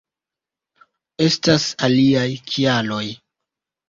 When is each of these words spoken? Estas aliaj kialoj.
Estas 1.25 1.67
aliaj 1.87 2.23
kialoj. 2.53 3.03